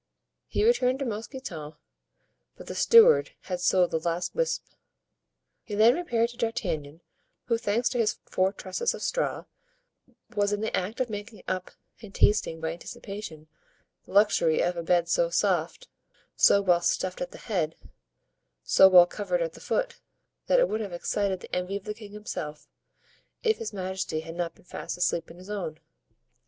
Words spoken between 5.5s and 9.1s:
He then repaired to D'Artagnan, who, thanks to his four trusses of